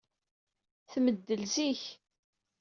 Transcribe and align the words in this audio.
Tmeddel 0.91 1.41
zik. 1.53 1.81